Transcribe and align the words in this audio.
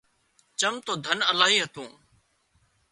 چم 0.59 0.75
تو 0.85 0.93
ڌن 1.05 1.19
الاهي 1.29 1.57
هتون 1.65 1.91